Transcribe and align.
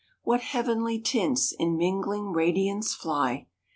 What 0.23 0.41
heavenly 0.41 0.99
tints 0.99 1.51
in 1.51 1.77
mingling 1.77 2.31
radiance 2.33 2.95
fly! 2.95 3.45